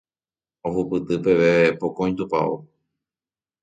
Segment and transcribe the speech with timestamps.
[0.67, 2.51] ohupyty peve pokõi tupão